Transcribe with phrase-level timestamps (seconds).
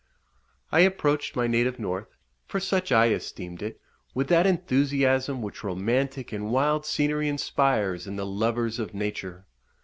[0.71, 2.17] I approached my native north,
[2.47, 3.79] for such I esteemed it,
[4.15, 9.45] with that enthusiasm which romantic and wild scenery inspires in the lovers of nature.